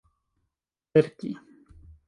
verki 0.95 1.31